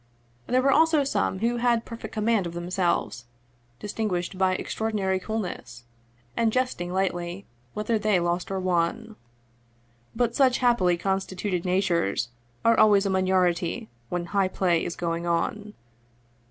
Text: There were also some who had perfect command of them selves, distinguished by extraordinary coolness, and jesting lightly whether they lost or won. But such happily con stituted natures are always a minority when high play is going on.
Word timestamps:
There 0.47 0.63
were 0.63 0.71
also 0.71 1.03
some 1.03 1.41
who 1.45 1.57
had 1.57 1.85
perfect 1.85 2.11
command 2.11 2.47
of 2.47 2.53
them 2.53 2.71
selves, 2.71 3.25
distinguished 3.79 4.35
by 4.35 4.55
extraordinary 4.55 5.19
coolness, 5.19 5.83
and 6.35 6.51
jesting 6.51 6.91
lightly 6.91 7.45
whether 7.75 7.99
they 7.99 8.19
lost 8.19 8.49
or 8.49 8.59
won. 8.59 9.15
But 10.15 10.35
such 10.35 10.57
happily 10.57 10.97
con 10.97 11.19
stituted 11.19 11.65
natures 11.65 12.29
are 12.65 12.79
always 12.79 13.05
a 13.05 13.11
minority 13.11 13.91
when 14.09 14.25
high 14.25 14.47
play 14.47 14.83
is 14.83 14.95
going 14.95 15.27
on. 15.27 15.75